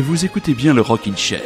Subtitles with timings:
[0.00, 1.40] Vous écoutez bien le Rockin' Chair.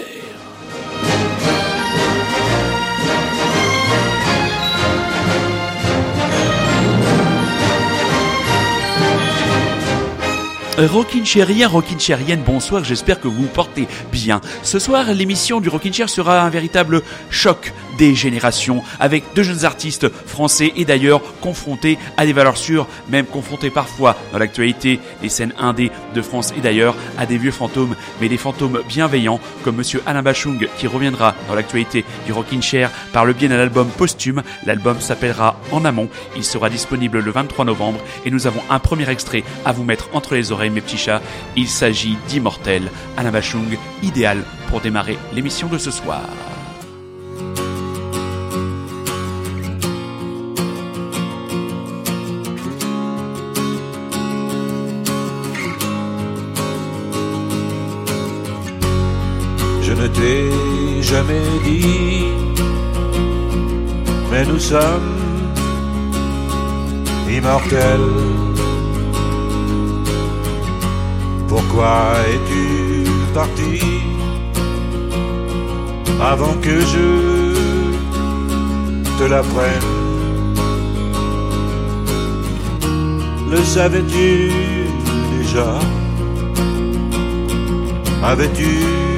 [10.78, 14.40] Rockin' Chairien, Rockin' Chairienne, bonsoir, j'espère que vous vous portez bien.
[14.62, 19.66] Ce soir, l'émission du Rockin' Chair sera un véritable choc des générations, avec de jeunes
[19.66, 25.28] artistes français et d'ailleurs confrontés à des valeurs sûres, même confrontés parfois dans l'actualité, les
[25.28, 29.76] scènes indées de France et d'ailleurs à des vieux fantômes, mais des fantômes bienveillants comme
[29.76, 33.88] Monsieur Alain Bachung qui reviendra dans l'actualité du Rockin' Chair par le biais d'un album
[33.88, 34.42] posthume.
[34.64, 36.08] L'album s'appellera En Amont.
[36.36, 40.08] Il sera disponible le 23 novembre et nous avons un premier extrait à vous mettre
[40.14, 41.20] entre les oreilles, mes petits chats.
[41.54, 42.90] Il s'agit d'Immortel.
[43.18, 46.22] Alain Bachung, idéal pour démarrer l'émission de ce soir.
[61.10, 62.24] Jamais dit,
[64.30, 65.16] mais nous sommes
[67.28, 68.12] immortels.
[71.48, 71.96] Pourquoi
[72.32, 73.80] es-tu parti
[76.32, 77.08] avant que je
[79.18, 79.90] te l'apprenne?
[83.50, 84.52] Le savais-tu
[85.36, 85.70] déjà?
[88.22, 89.09] Avais-tu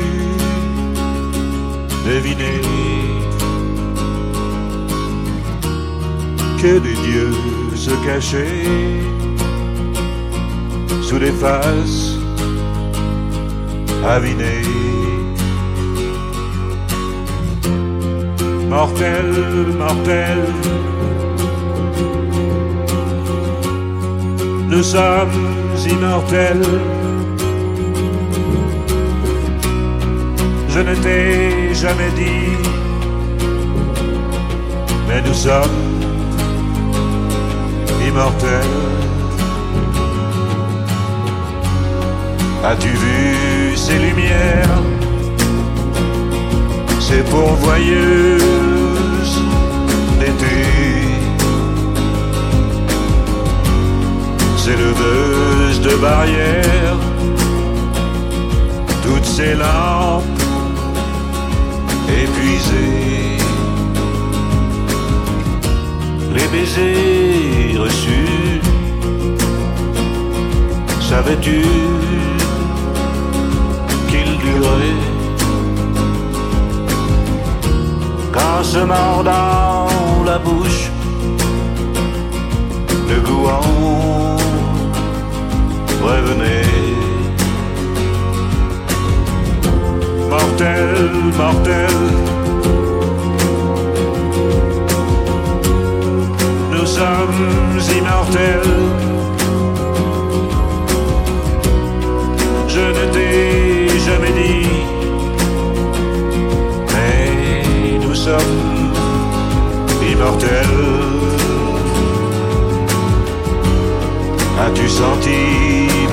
[6.62, 7.34] que des dieux
[7.74, 9.02] se cachaient
[11.02, 12.16] sous les faces
[14.06, 14.62] avinées.
[18.68, 19.28] Mortel,
[19.78, 20.38] mortel,
[24.68, 25.30] nous sommes
[25.90, 27.01] immortels.
[30.74, 32.56] Je ne t'ai jamais dit,
[35.06, 35.82] mais nous sommes
[38.08, 38.78] immortels.
[42.64, 44.80] As-tu vu ces lumières,
[47.00, 48.40] ces pourvoyeuses
[50.20, 50.56] d'été,
[54.56, 57.00] ces leveuses de barrières,
[59.02, 60.31] toutes ces lampes
[62.24, 63.38] épuisées,
[66.34, 68.60] les baisers reçus,
[71.00, 71.62] savais-tu
[74.08, 75.02] qu'ils duraient?
[78.32, 79.88] Qu'en se mordant
[80.24, 80.90] la bouche,
[83.10, 84.36] le goût en
[86.06, 86.91] revenait.
[90.42, 90.94] Mortel,
[91.38, 91.96] mortel.
[96.72, 98.76] Nous sommes immortels.
[102.68, 104.68] Je ne t'ai jamais dit,
[106.92, 108.92] mais nous sommes
[110.12, 110.80] immortels.
[114.64, 115.40] As-tu senti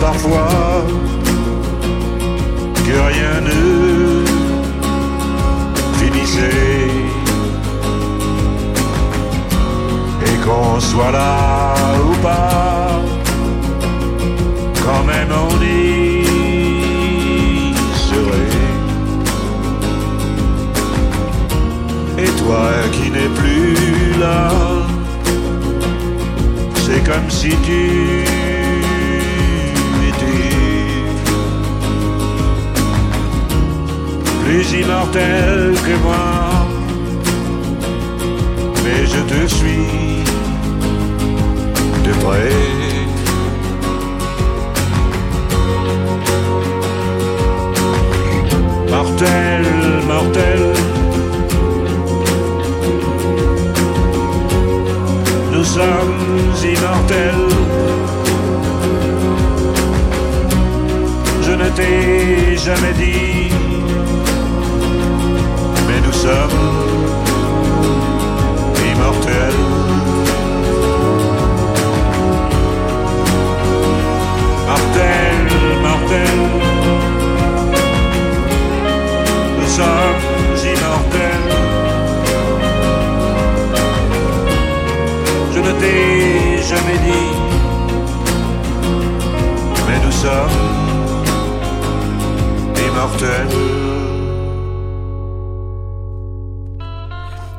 [0.02, 0.84] parfois
[2.86, 4.09] que rien ne
[10.22, 11.74] et qu'on soit là
[12.10, 13.02] ou pas,
[14.86, 16.24] quand même on y
[17.96, 18.58] serait.
[22.18, 24.52] Et toi qui n'es plus là,
[26.76, 28.39] c'est comme si tu
[34.50, 36.66] plus immortel que moi.
[38.84, 40.24] Mais je te suis
[42.06, 42.56] de près.
[48.94, 49.66] Mortel,
[50.14, 50.62] mortel.
[55.54, 56.22] Nous sommes
[56.74, 57.50] immortels.
[61.46, 63.39] Je ne t'ai jamais dit
[66.30, 66.60] sommes
[68.92, 69.60] immortels.
[74.70, 75.46] Mortel,
[75.88, 76.38] mortel.
[79.58, 80.24] Nous sommes
[80.74, 81.48] immortels.
[85.54, 87.30] Je ne t'ai jamais dit,
[89.88, 90.58] mais nous sommes
[92.88, 93.79] immortel.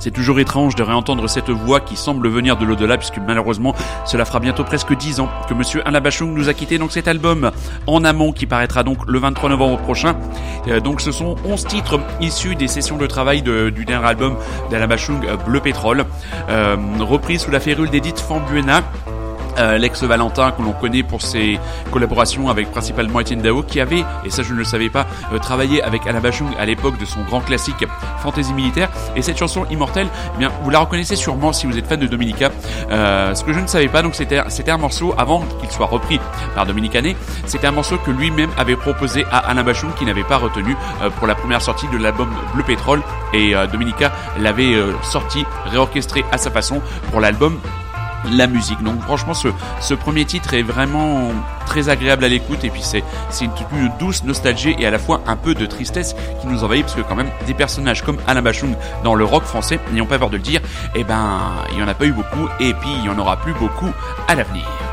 [0.01, 3.75] C'est toujours étrange de réentendre cette voix qui semble venir de l'au-delà, puisque malheureusement,
[4.07, 6.79] cela fera bientôt presque 10 ans que Monsieur Alain Bachung nous a quitté.
[6.79, 7.51] Donc cet album
[7.87, 10.17] en amont qui paraîtra donc le 23 novembre prochain.
[10.69, 14.37] Euh, donc ce sont 11 titres issus des sessions de travail du dernier album
[14.71, 16.07] d'Alain Bachung, Bleu Pétrole,
[16.49, 18.83] euh, repris sous la férule d'Edith Fambuena.
[19.59, 21.59] Euh, l'ex Valentin que l'on connaît pour ses
[21.91, 25.39] collaborations avec principalement Etienne Dao qui avait, et ça je ne le savais pas, euh,
[25.39, 27.85] travaillé avec Alain Bachung à l'époque de son grand classique
[28.23, 28.91] Fantasy Militaire.
[29.17, 32.07] Et cette chanson Immortelle, eh bien vous la reconnaissez sûrement si vous êtes fan de
[32.07, 32.51] Dominica.
[32.91, 35.87] Euh, ce que je ne savais pas donc c'était c'était un morceau avant qu'il soit
[35.87, 36.21] repris
[36.55, 36.91] par Dominique
[37.47, 40.77] c'était un morceau que lui-même avait proposé à Alain Bachung qui n'avait pas retenu
[41.19, 43.03] pour la première sortie de l'album Bleu Pétrole.
[43.33, 46.81] Et Dominica l'avait sorti réorchestré à sa façon
[47.11, 47.61] pour l'album
[48.33, 48.83] la musique.
[48.83, 49.49] Donc franchement ce,
[49.81, 51.31] ce premier titre est vraiment
[51.67, 53.05] très agréable à l'écoute et puis c'est
[53.41, 56.83] une, une, douce nostalgie et à la fois un peu de tristesse qui nous envahit
[56.83, 58.75] parce que quand même des personnages comme Alain Bachung
[59.05, 60.61] dans le rock français, n'ayons pas peur de le dire,
[60.95, 61.41] eh ben
[61.73, 63.91] il y en a pas eu beaucoup et puis il y en aura plus beaucoup
[64.29, 64.90] à l'avenir.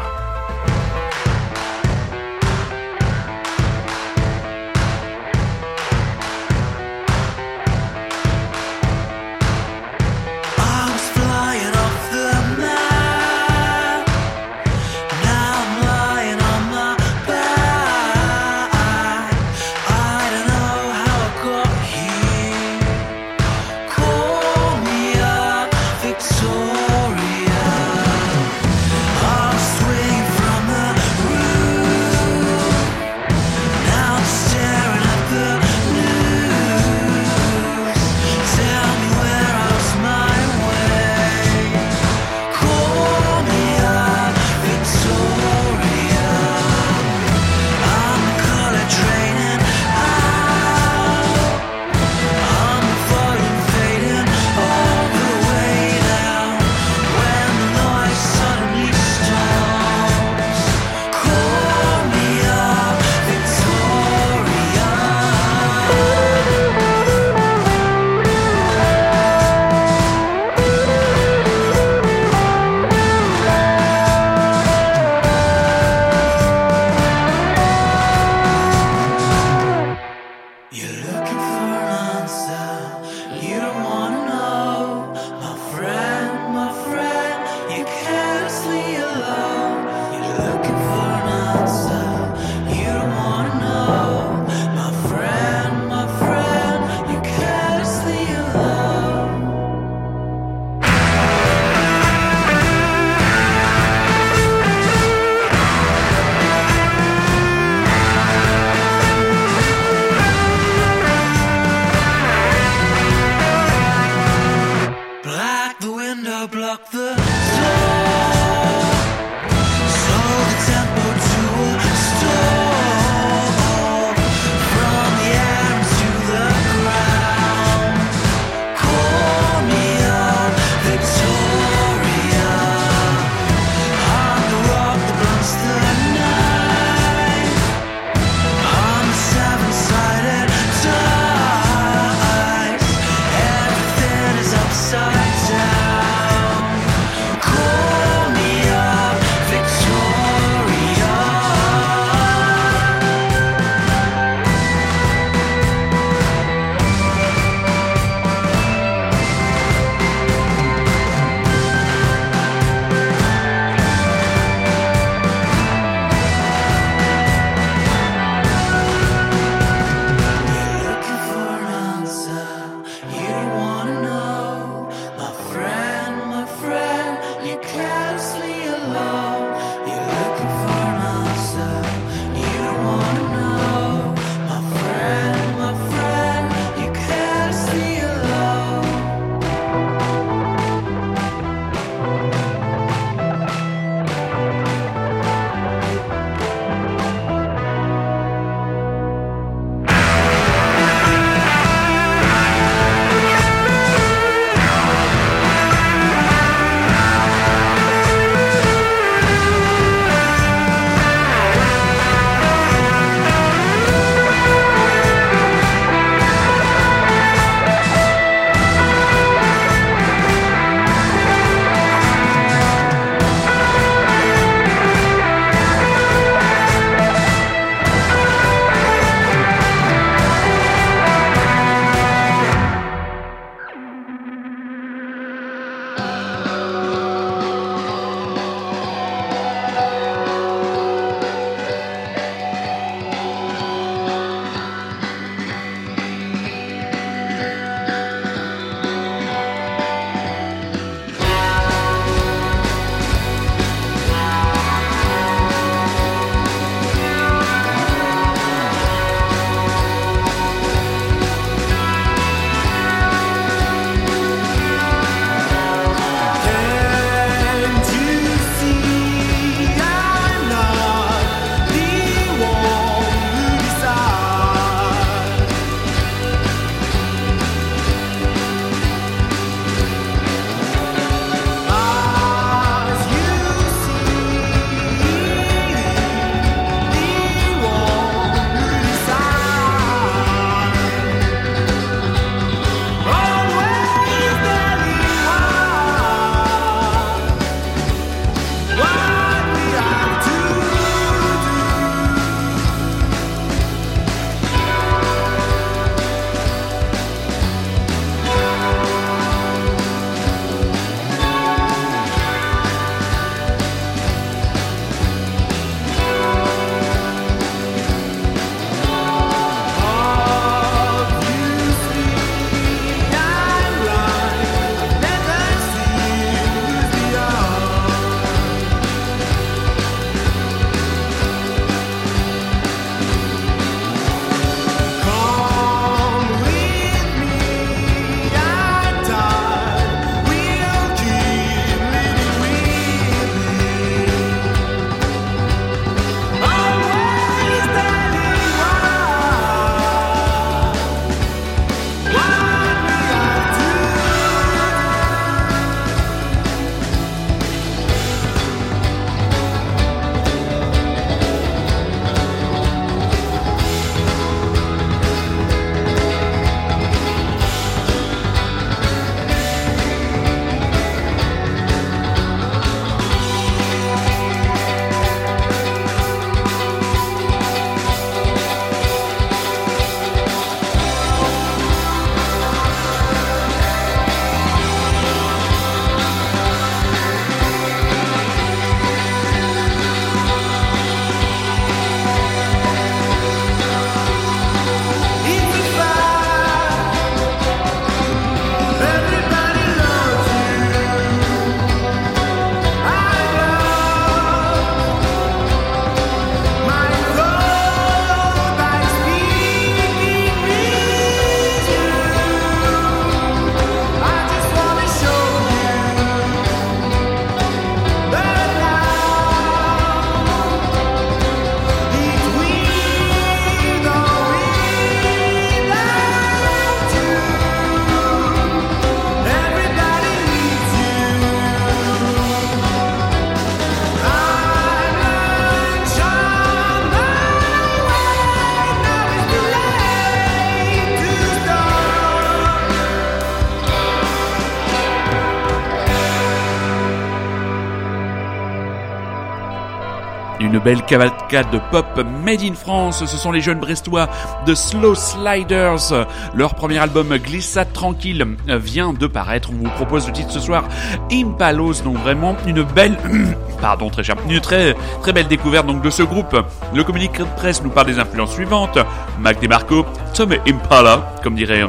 [450.68, 451.86] Belle cavalcade de pop
[452.26, 453.06] made in France.
[453.06, 454.10] Ce sont les jeunes brestois
[454.46, 456.06] de Slow Sliders.
[456.36, 459.50] Leur premier album Glissade Tranquille vient de paraître.
[459.50, 460.66] On vous propose le titre ce soir
[461.10, 461.84] Impalos.
[461.86, 462.98] Donc vraiment une belle,
[463.62, 466.36] pardon très cher, une très très belle découverte donc de ce groupe.
[466.76, 468.78] Le communiqué de presse nous parle des influences suivantes.
[469.22, 471.68] Mac DeMarco, Tom Impala, comme dirait euh,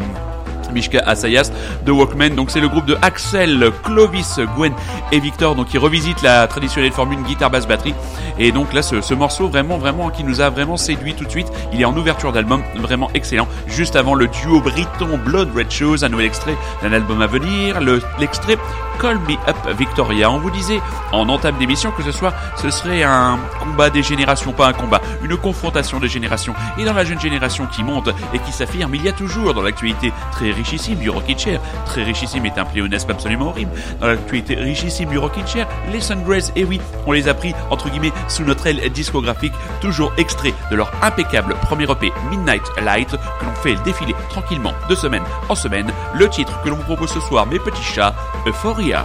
[0.73, 1.51] Mishka Asayas
[1.85, 2.35] de Walkman.
[2.35, 4.73] Donc c'est le groupe de Axel, Clovis, Gwen
[5.13, 7.95] et Victor donc qui revisite la traditionnelle formule guitare basse batterie.
[8.39, 11.31] Et donc là ce, ce, morceau vraiment vraiment qui nous a vraiment séduit tout de
[11.31, 11.49] suite.
[11.73, 13.49] Il est en ouverture d'album vraiment excellent.
[13.67, 17.81] Juste avant le duo briton Blood Red Shoes, un nouvel extrait d'un album à venir.
[18.19, 18.59] L'extrait
[19.01, 20.31] Call Me Up Victoria.
[20.31, 20.81] On vous disait
[21.13, 22.11] en entame d'émission que ce
[22.57, 26.55] ce serait un combat des générations, pas un combat, une confrontation des générations.
[26.79, 29.63] Et dans la jeune génération qui monte et qui s'affirme, il y a toujours dans
[29.63, 33.71] l'actualité très richissime du Rockin' Chair, très richissime est un pléonasme absolument horrible,
[34.01, 37.91] dans l'actualité richissime du Rockin' Chair, les Sungrays, et oui, on les a pris entre
[37.91, 43.45] guillemets sous notre aile discographique, toujours extrait de leur impeccable premier EP Midnight Light que
[43.45, 45.91] l'on fait défiler tranquillement de semaine en semaine.
[46.15, 48.15] Le titre que l'on vous propose ce soir, mes petits chats,
[48.47, 49.05] Euphoria.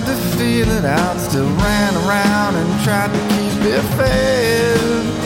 [0.00, 5.17] Tried to feel it out, still ran around and tried to keep it fed.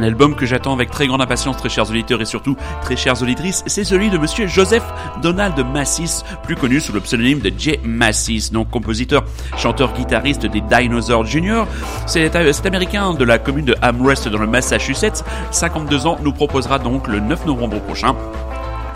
[0.00, 3.20] Un album que j'attends avec très grande impatience, très chers auditeurs et surtout très chères
[3.20, 4.82] auditrices, c'est celui de monsieur Joseph
[5.20, 9.24] Donald Massis, plus connu sous le pseudonyme de Jay Massis, donc compositeur,
[9.58, 11.64] chanteur, guitariste des Dinosaurs Jr.
[12.06, 16.78] Cet, cet américain de la commune de Amherst dans le Massachusetts, 52 ans, nous proposera
[16.78, 18.16] donc le 9 novembre prochain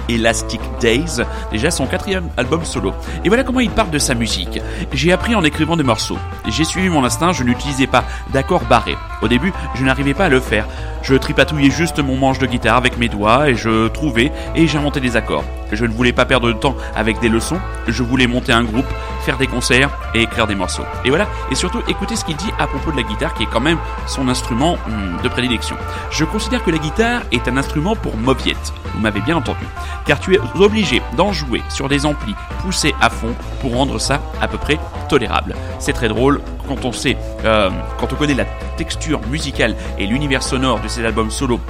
[0.08, 2.92] Elastic Days, déjà son quatrième album solo.
[3.24, 4.60] Et voilà comment il parle de sa musique.
[4.92, 6.18] J'ai appris en écrivant des morceaux.
[6.48, 8.96] J'ai suivi mon instinct, je n'utilisais pas d'accords barrés.
[9.22, 10.66] Au début, je n'arrivais pas à le faire.
[11.02, 15.00] Je tripatouillais juste mon manche de guitare avec mes doigts et je trouvais et j'inventais
[15.00, 15.44] des accords.
[15.70, 18.86] Je ne voulais pas perdre de temps avec des leçons, je voulais monter un groupe,
[19.22, 20.84] faire des concerts et écrire des morceaux.
[21.04, 23.48] Et voilà, et surtout écoutez ce qu'il dit à propos de la guitare qui est
[23.52, 25.76] quand même son instrument hmm, de prédilection.
[26.10, 28.72] Je considère que la guitare est un instrument pour mauviette.
[28.94, 29.66] Vous m'avez bien entendu.
[30.06, 34.20] Car tu es obligé d'en jouer sur des amplis poussés à fond pour rendre ça
[34.40, 34.78] à peu près
[35.08, 35.54] tolérable.
[35.78, 40.42] C'est très drôle quand on sait, euh, quand on connaît la texture musicale et l'univers
[40.42, 41.60] sonore de ses albums solo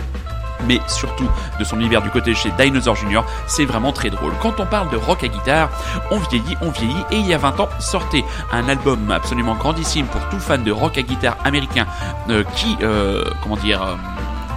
[0.67, 4.33] mais surtout de son univers du côté chez Dinosaur Jr., c'est vraiment très drôle.
[4.41, 5.71] Quand on parle de rock à guitare,
[6.11, 10.07] on vieillit, on vieillit, et il y a 20 ans sortait un album absolument grandissime
[10.07, 11.87] pour tout fan de rock à guitare américain
[12.31, 13.83] euh, qui, euh, comment dire,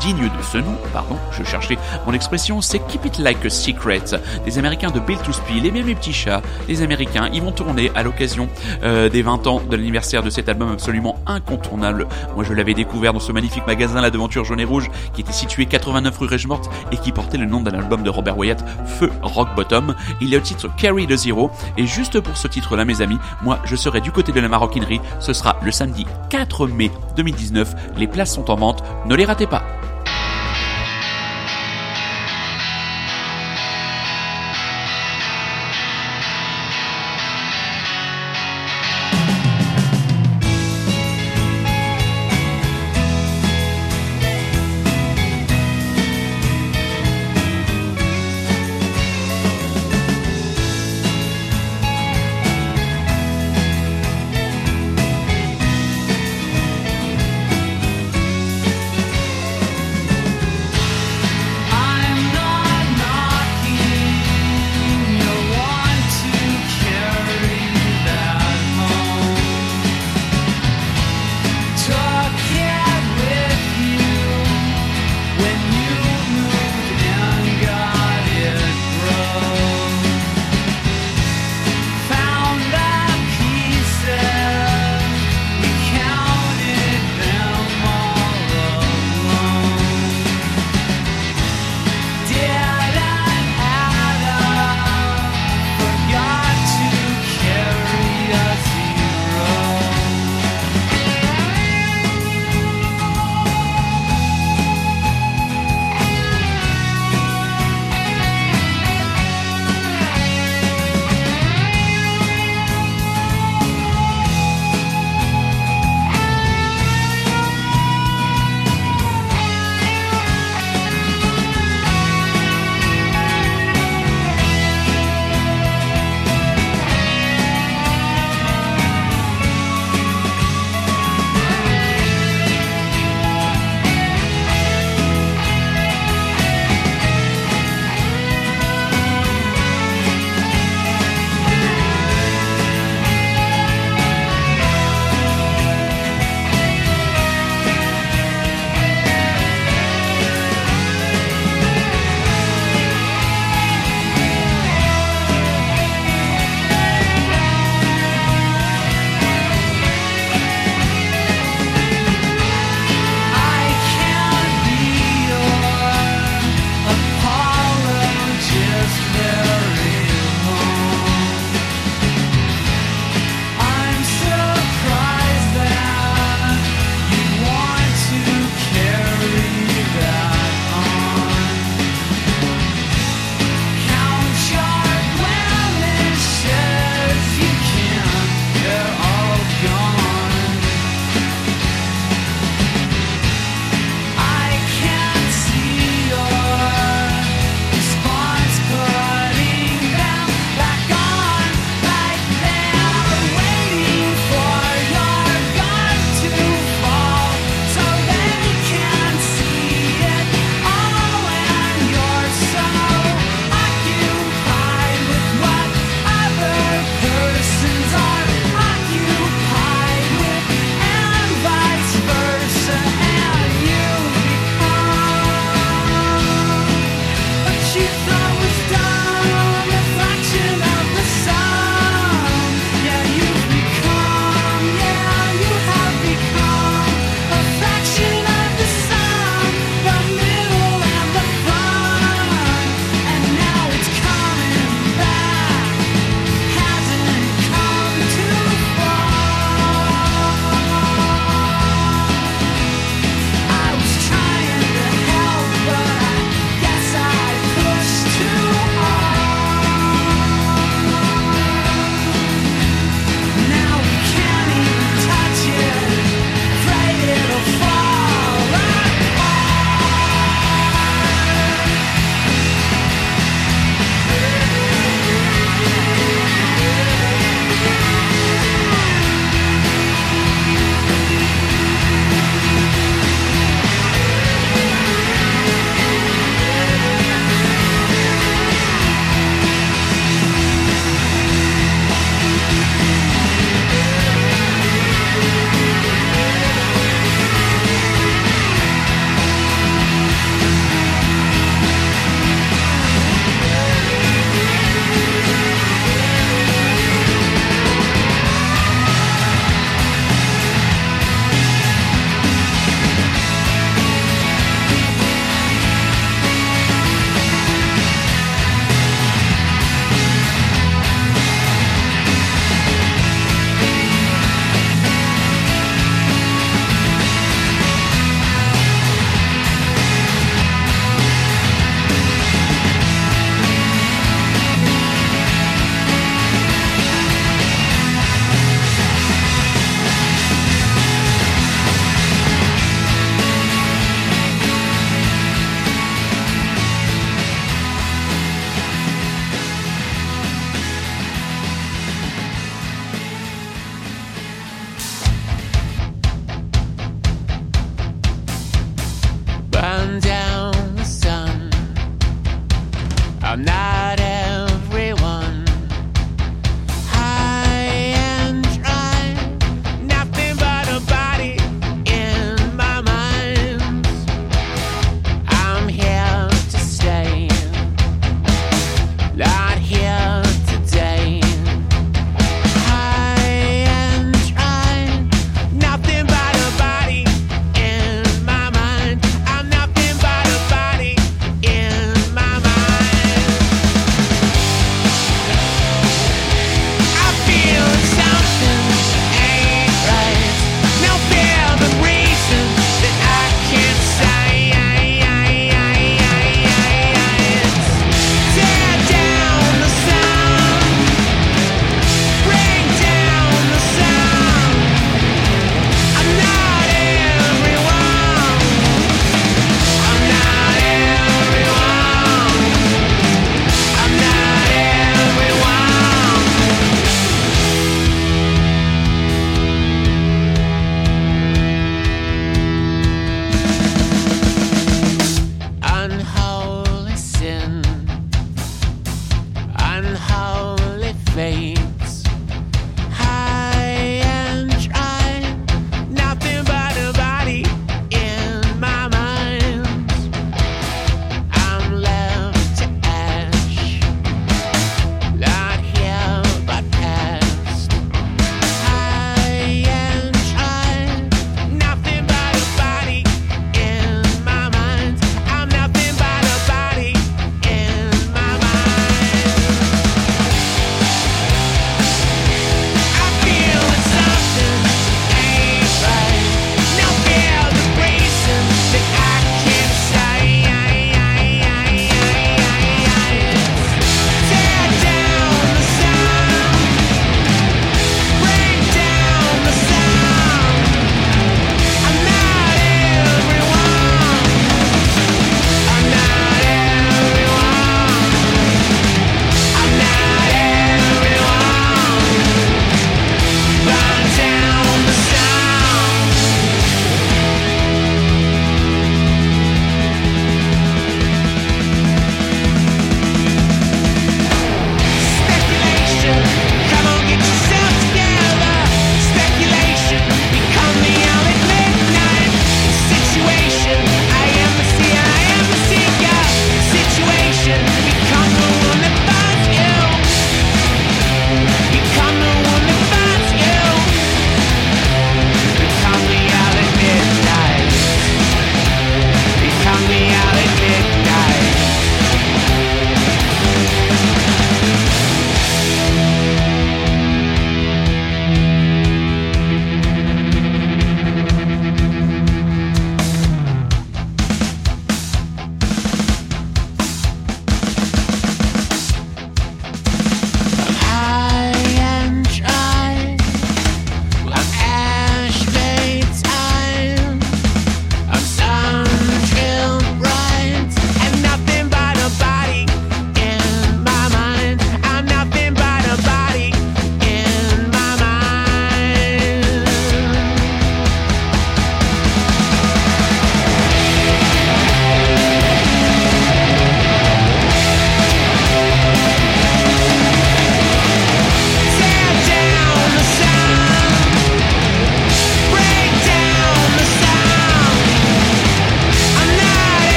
[0.00, 4.02] digne de ce nom, pardon, je cherchais mon expression, c'est Keep It Like a Secret,
[4.44, 7.52] des Américains de Bill to Spill, et même les petits chats, les Américains, ils vont
[7.52, 8.48] tourner à l'occasion
[8.82, 12.06] euh, des 20 ans de l'anniversaire de cet album absolument incontournable.
[12.34, 15.32] Moi je l'avais découvert dans ce magnifique magasin La Devanture Jaune et Rouge, qui était
[15.32, 19.10] situé 89 rue Régemort et qui portait le nom d'un album de Robert Wyatt, Feu
[19.22, 19.94] Rock Bottom.
[20.20, 23.18] Il y a le titre Carry the Zero, et juste pour ce titre-là, mes amis,
[23.42, 27.74] moi je serai du côté de la maroquinerie, ce sera le samedi 4 mai 2019,
[27.96, 29.64] les places sont en vente, ne les ratez pas.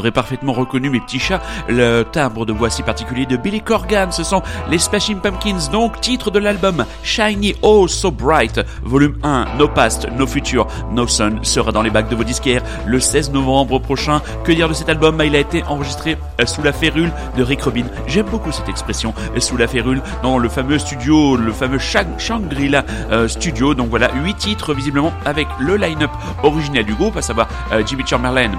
[0.00, 4.10] Aurez parfaitement reconnu mes petits chats, le timbre de voix si particulier de Billy Corgan.
[4.10, 9.56] Ce sont les Smashing Pumpkins, donc titre de l'album Shiny Oh So Bright, volume 1,
[9.58, 13.30] No Past, No Future, No Sun sera dans les bacs de vos disquaires le 16
[13.32, 14.22] novembre prochain.
[14.42, 15.20] Que dire de cet album?
[15.22, 17.84] Il a été enregistré euh, sous la férule de Rick Rubin.
[18.06, 22.84] J'aime beaucoup cette expression, euh, sous la férule, dans le fameux studio, le fameux Shangri-La
[23.10, 23.74] euh, studio.
[23.74, 26.10] Donc voilà, 8 titres visiblement avec le line-up
[26.42, 27.48] original du groupe, à savoir
[27.86, 28.52] Jimmy Chamberlain,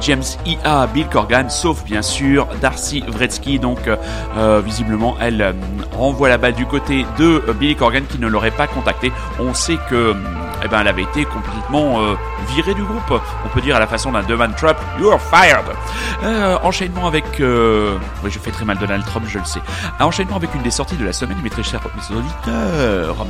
[0.00, 0.22] James
[0.64, 3.58] E.A., Bill Corgan, sauf bien sûr Darcy Wretzky.
[3.58, 3.78] Donc
[4.64, 5.54] visiblement, elle
[5.96, 9.12] renvoie la balle du côté de Billy Corgan qui ne l'aurait pas contacté.
[9.38, 10.14] On sait que
[10.64, 12.14] eh ben, elle avait été complètement euh,
[12.48, 13.20] virée du groupe.
[13.44, 15.64] On peut dire à la façon d'un Devon Trump, you're fired.
[16.22, 17.96] Euh, enchaînement avec, euh...
[18.22, 19.60] oui, je fais très mal Donald Trump, je le sais.
[20.00, 23.26] enchaînement avec une des sorties de la semaine, mes très chers auditeurs,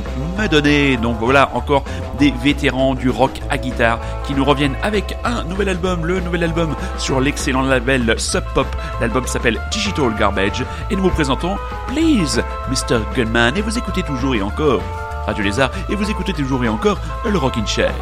[0.49, 0.97] donné.
[0.97, 1.83] Donc voilà, encore
[2.19, 6.43] des vétérans du rock à guitare qui nous reviennent avec un nouvel album, le nouvel
[6.43, 8.67] album sur l'excellent label Sub Pop.
[9.01, 11.57] L'album s'appelle Digital Garbage et nous vous présentons
[11.87, 12.99] Please, Mr.
[13.15, 13.57] Gunman.
[13.57, 14.81] Et vous écoutez toujours et encore
[15.25, 17.93] Radio Lézard, et vous écoutez toujours et encore le Rockin' Chair.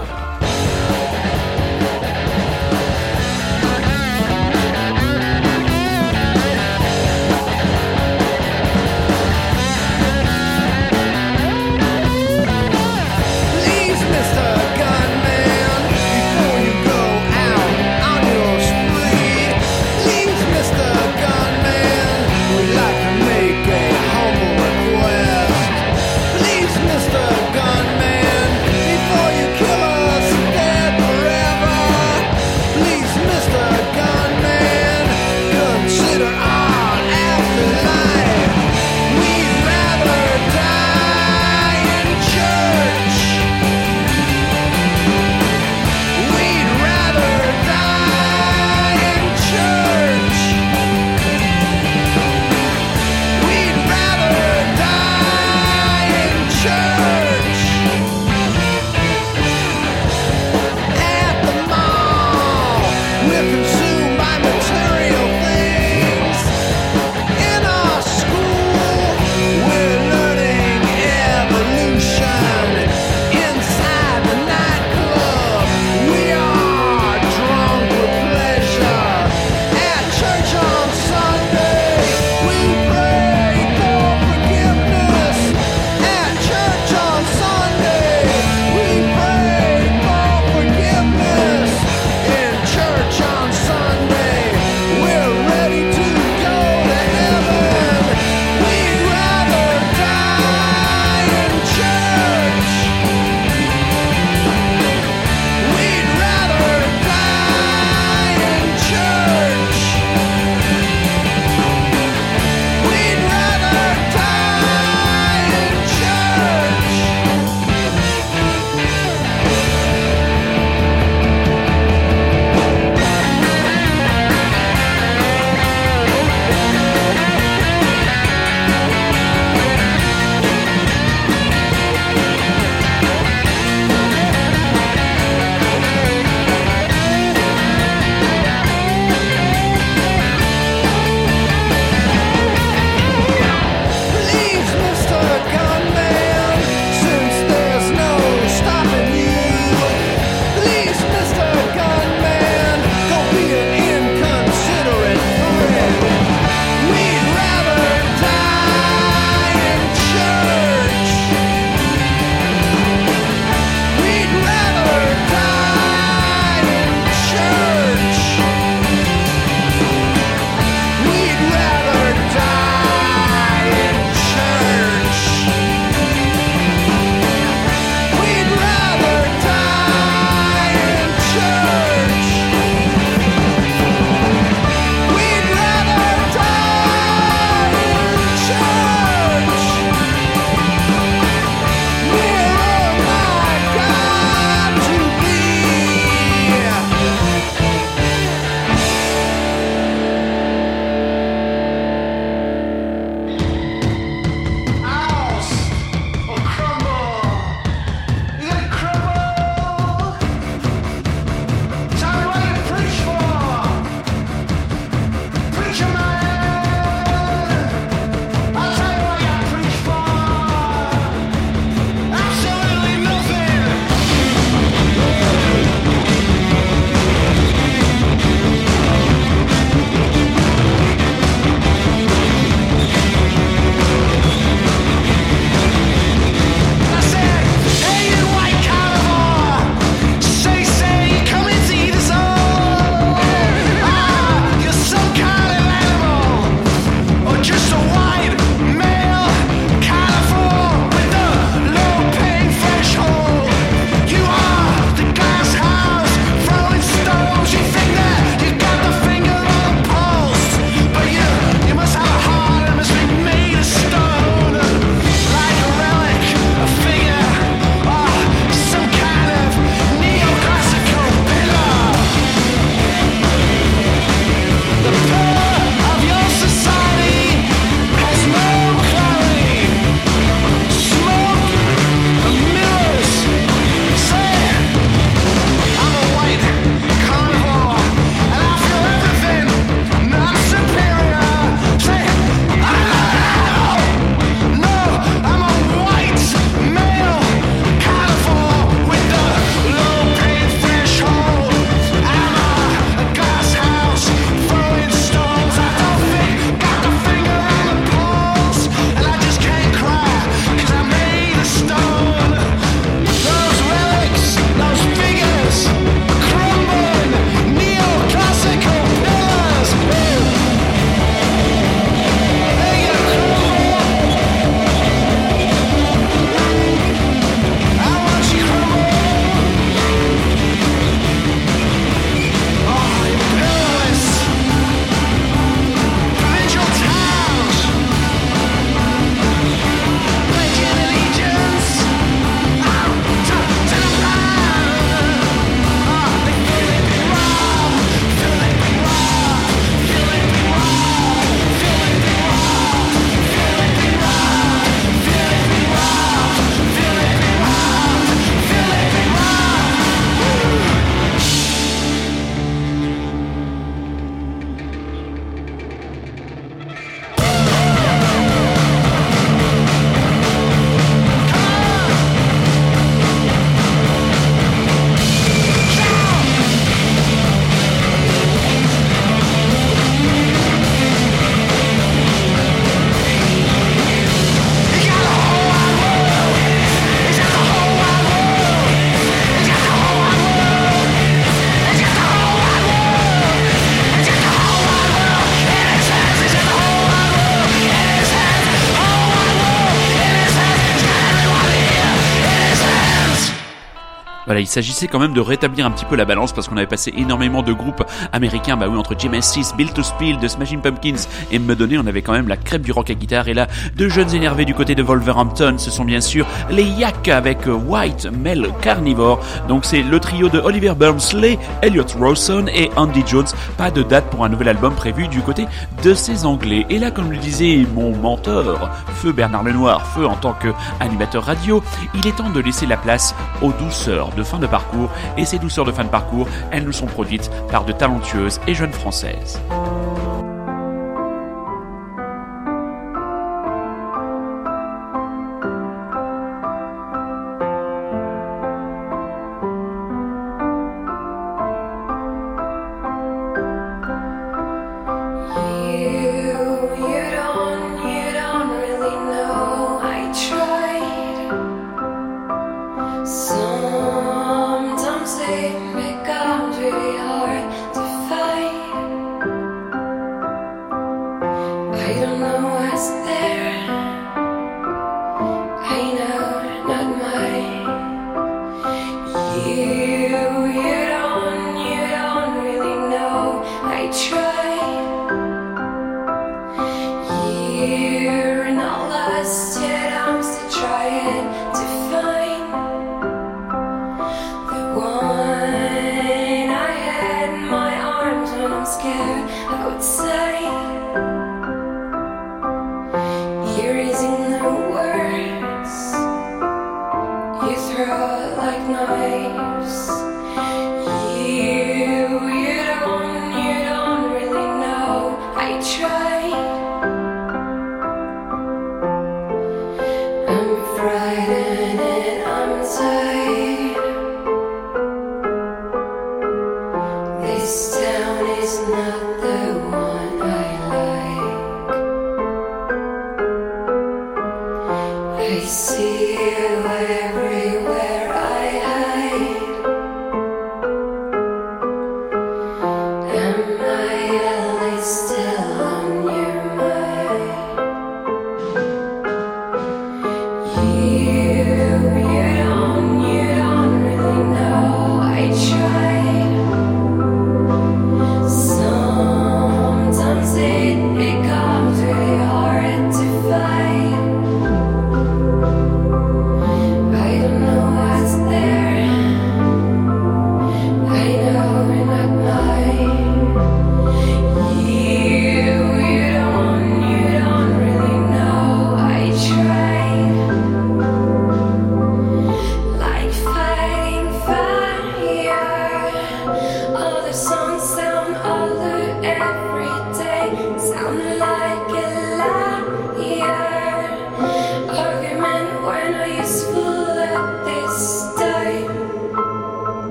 [404.42, 406.94] Il s'agissait quand même de rétablir un petit peu la balance parce qu'on avait passé
[406.98, 411.39] énormément de groupes américains, bah oui, entre Genesis, Bill to Spill, The Smashing Pumpkins et
[411.39, 413.89] Me Donner, on avait quand même la crêpe du rock à guitare et là, deux
[413.89, 418.50] jeunes énervés du côté de Wolverhampton, ce sont bien sûr les Yak avec White Mel
[418.62, 419.24] Carnivore.
[419.48, 423.28] Donc c'est le trio de Oliver Burnsley, Elliot Rawson et Andy Jones.
[423.58, 425.46] Pas de date pour un nouvel album prévu du côté
[425.84, 426.66] de ces Anglais.
[426.70, 431.64] Et là, comme le disait mon mentor, Feu Bernard Lenoir, Feu en tant qu'animateur radio,
[431.94, 435.66] il est temps de laisser la place aux douceurs de de parcours, et ces douceurs
[435.66, 439.40] de fin de parcours, elles nous sont produites par de talentueuses et jeunes françaises.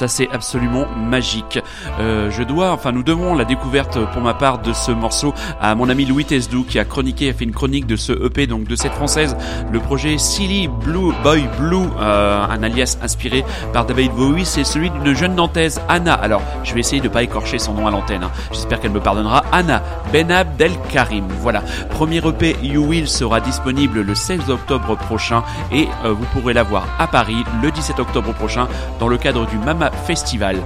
[0.00, 1.58] Ça c'est absolument magique.
[1.98, 5.74] Euh, je dois, enfin nous devons la découverte pour ma part de ce morceau à
[5.74, 8.64] mon ami Louis Tesdou qui a chroniqué, a fait une chronique de ce EP, donc
[8.64, 9.36] de cette française,
[9.70, 13.44] le projet Silly Blue Boy Blue, euh, un alias inspiré
[13.74, 16.14] par David Bowie, c'est celui d'une jeune nantaise, Anna.
[16.14, 18.22] Alors, je vais essayer de pas écorcher son nom à l'antenne.
[18.22, 18.30] Hein.
[18.52, 19.44] J'espère qu'elle me pardonnera.
[19.52, 19.82] Anna
[20.14, 21.26] Benab Del Karim.
[21.40, 26.54] Voilà, premier EP You Will sera disponible le 16 octobre prochain et euh, vous pourrez
[26.54, 28.66] l'avoir à Paris le 17 octobre prochain
[28.98, 30.56] dans le cadre du Mama Festival.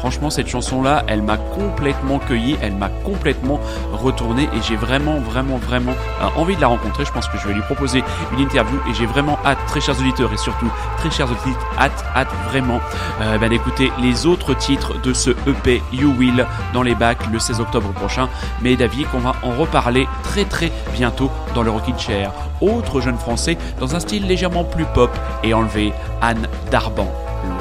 [0.00, 3.60] Franchement, cette chanson-là, elle m'a complètement cueilli, elle m'a complètement
[3.92, 7.04] retourné et j'ai vraiment, vraiment, vraiment euh, envie de la rencontrer.
[7.04, 8.02] Je pense que je vais lui proposer
[8.32, 12.02] une interview et j'ai vraiment hâte, très chers auditeurs et surtout très chers auditeurs, hâte,
[12.16, 12.80] hâte vraiment
[13.20, 17.38] euh, ben, d'écouter les autres titres de ce EP You Will dans les bacs le
[17.38, 18.30] 16 octobre prochain.
[18.62, 22.32] Mais David, qu'on va en reparler très très bientôt dans le Rockin' Chair.
[22.62, 25.10] Autre jeune français dans un style légèrement plus pop
[25.44, 27.12] et enlevé Anne Darban.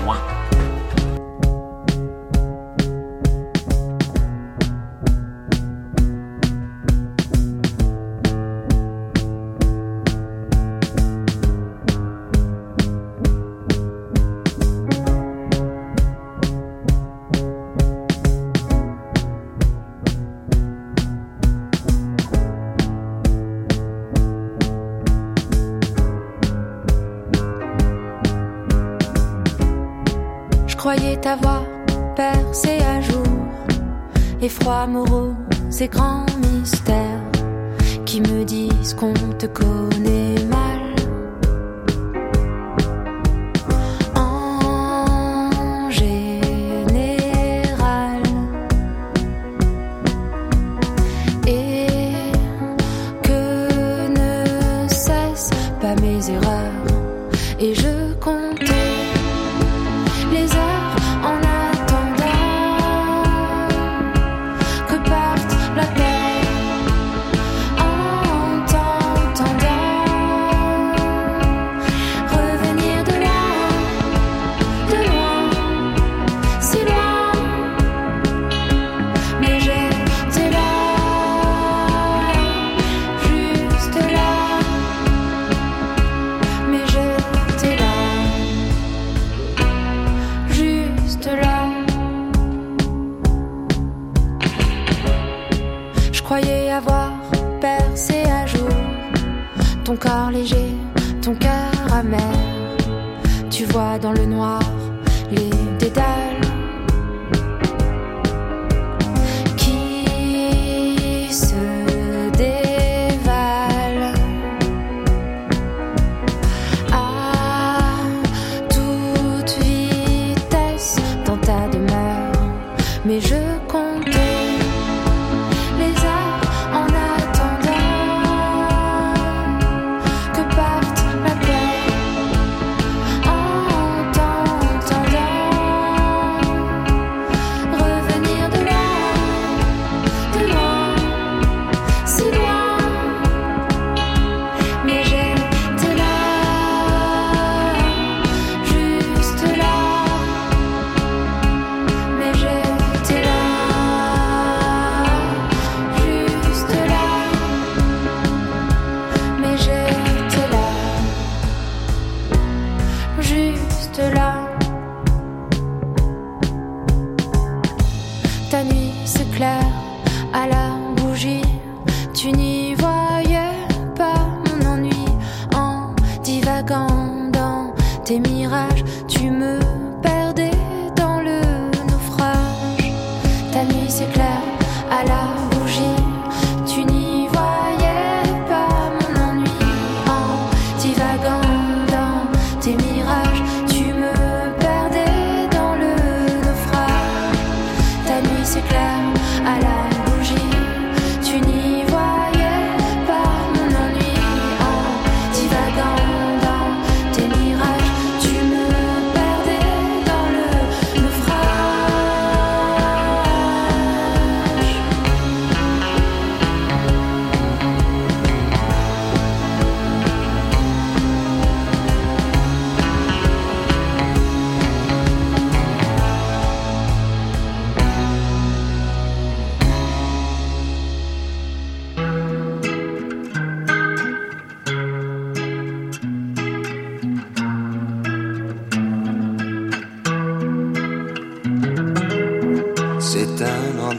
[0.05, 0.15] Loin.
[35.79, 37.23] ces grands mystères
[38.05, 40.18] qui me disent qu'on te connaît.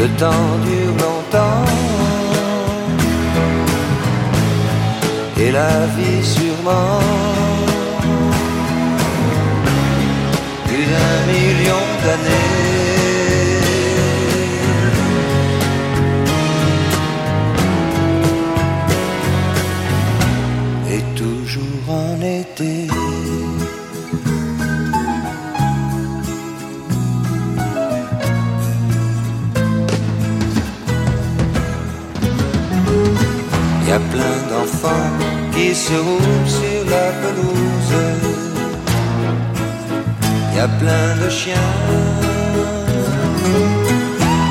[0.00, 1.64] le temps dure longtemps
[5.38, 7.00] et la vie sûrement
[10.66, 12.59] plus d'un million d'années.
[33.90, 35.10] y a plein d'enfants
[35.52, 37.96] qui se roulent sur la pelouse.
[40.54, 41.72] Y a plein de chiens.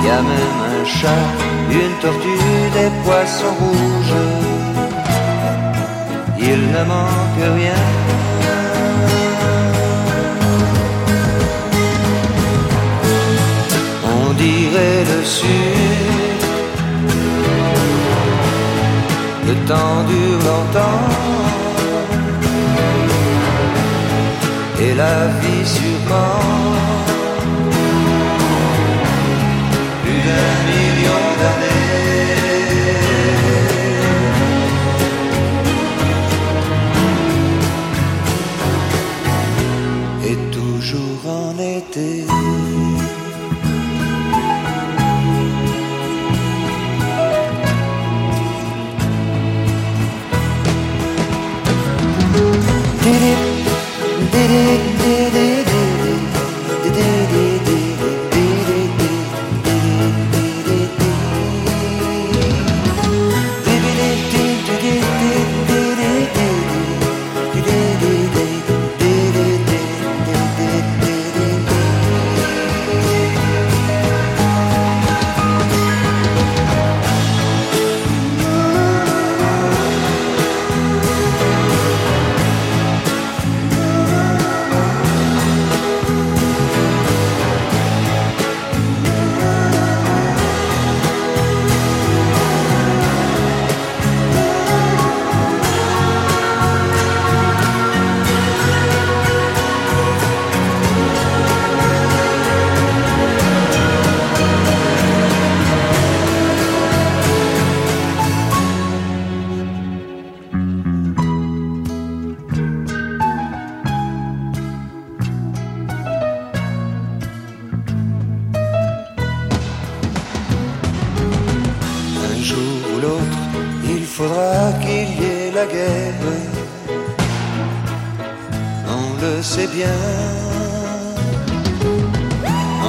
[0.06, 1.28] Y a même un chat,
[1.82, 4.22] une tortue, des poissons rouges.
[6.50, 7.84] Il ne manque rien.
[14.16, 16.09] On dirait le sud
[19.50, 21.10] Le temps dure longtemps
[24.80, 26.59] et la vie sûrement.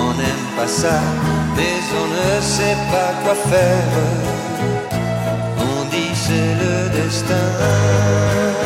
[0.03, 1.01] On n'aime pas ça,
[1.57, 3.95] mais on ne sait pas quoi faire.
[5.59, 8.60] On dit c'est le destin.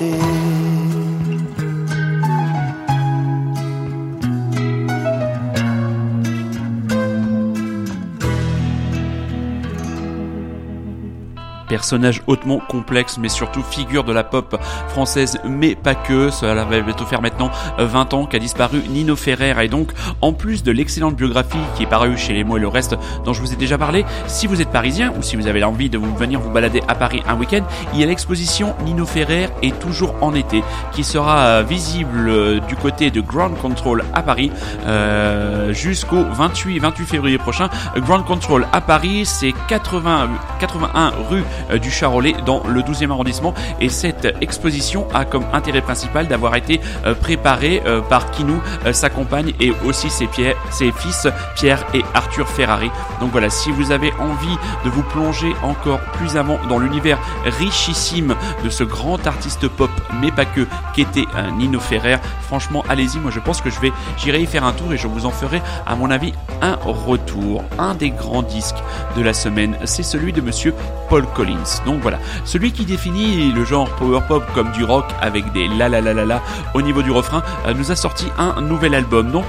[0.00, 0.29] En
[11.70, 16.28] Personnage hautement complexe, mais surtout figure de la pop française, mais pas que.
[16.30, 19.54] Cela va bientôt faire maintenant 20 ans qu'a disparu Nino Ferrer.
[19.64, 22.68] Et donc, en plus de l'excellente biographie qui est parue chez Les Mots et le
[22.68, 25.60] Reste, dont je vous ai déjà parlé, si vous êtes parisien ou si vous avez
[25.60, 27.62] l'envie de vous venir vous balader à Paris un week-end,
[27.94, 30.62] il y a l'exposition Nino Ferrer est toujours en été,
[30.92, 34.50] qui sera euh, visible euh, du côté de Ground Control à Paris
[34.86, 37.68] euh, jusqu'au 28, 28 février prochain.
[37.96, 41.44] Ground Control à Paris, c'est 80, 81 rue
[41.80, 46.80] du Charolais dans le 12e arrondissement et cette exposition a comme intérêt principal d'avoir été
[47.06, 50.28] euh, préparée euh, par Kinou, euh, sa compagne et aussi ses,
[50.92, 52.90] fils Pierre et Arthur Ferrari.
[53.20, 58.34] Donc voilà, si vous avez envie de vous plonger encore plus avant dans l'univers richissime
[58.64, 59.90] de ce grand artiste pop,
[60.20, 63.92] mais pas que, qu'était euh, Nino Ferrer, franchement allez-y, moi je pense que je vais,
[64.16, 66.32] j'irai y faire un tour et je vous en ferai à mon avis
[66.62, 67.64] un retour.
[67.78, 68.82] Un des grands disques
[69.16, 70.74] de la semaine, c'est celui de monsieur
[71.08, 71.49] Paul Collins.
[71.84, 75.88] Donc voilà, celui qui définit le genre power pop comme du rock avec des la
[75.88, 76.42] la la la la
[76.74, 79.30] au niveau du refrain, euh, nous a sorti un nouvel album.
[79.30, 79.46] Donc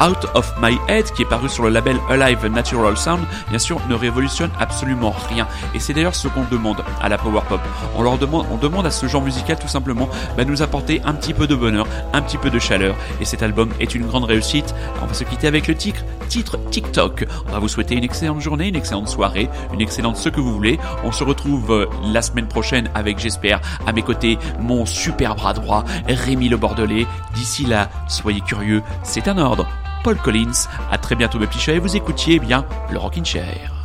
[0.00, 3.80] Out of My Head, qui est paru sur le label Alive Natural Sound, bien sûr,
[3.88, 5.46] ne révolutionne absolument rien.
[5.74, 7.60] Et c'est d'ailleurs ce qu'on demande à la power pop.
[7.96, 11.14] On leur demande, on demande à ce genre musical tout simplement bah, nous apporter un
[11.14, 12.94] petit peu de bonheur, un petit peu de chaleur.
[13.20, 14.74] Et cet album est une grande réussite.
[15.02, 17.26] On va se quitter avec le titre, titre TikTok.
[17.48, 20.52] On va vous souhaiter une excellente journée, une excellente soirée, une excellente ce que vous
[20.52, 20.78] voulez.
[21.04, 25.52] On se retrouve euh, la semaine prochaine avec, j'espère, à mes côtés, mon super bras
[25.52, 27.06] droit, Rémi Le Bordelais.
[27.34, 29.66] D'ici là, soyez curieux, c'est un ordre.
[30.04, 30.68] Paul Collins.
[30.92, 33.83] À très bientôt mes petits et vous écoutiez eh bien le Rockin' Chair.